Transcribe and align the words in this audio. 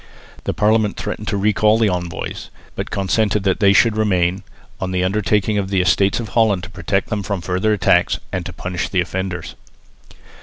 The 0.45 0.53
Parliament 0.55 0.97
threatened 0.97 1.27
to 1.27 1.37
recall 1.37 1.77
the 1.77 1.87
envoys, 1.89 2.49
but 2.73 2.89
consented 2.89 3.43
that 3.43 3.59
they 3.59 3.71
should 3.71 3.95
remain, 3.95 4.41
on 4.79 4.89
the 4.89 5.03
undertaking 5.03 5.59
of 5.59 5.69
the 5.69 5.79
Estates 5.79 6.19
of 6.19 6.29
Holland 6.29 6.63
to 6.63 6.71
protect 6.71 7.09
them 7.09 7.21
from 7.21 7.39
further 7.39 7.71
attacks, 7.71 8.17
and 8.31 8.43
to 8.47 8.51
punish 8.51 8.89
the 8.89 8.99
offenders. 9.01 9.53